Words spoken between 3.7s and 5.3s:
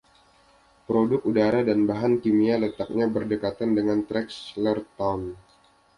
dengan Trexlertown.